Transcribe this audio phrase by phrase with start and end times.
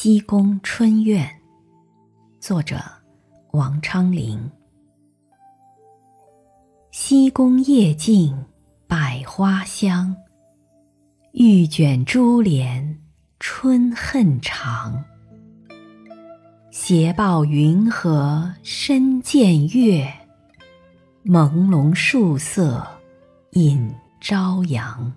[0.00, 1.28] 西宫春苑，
[2.38, 2.78] 作者
[3.50, 4.48] 王昌龄。
[6.92, 8.44] 西宫夜静
[8.86, 10.14] 百花香，
[11.32, 13.00] 欲卷珠帘
[13.40, 15.04] 春恨长。
[16.70, 20.08] 斜抱云河深见月，
[21.24, 22.86] 朦胧树色
[23.50, 25.12] 映朝阳。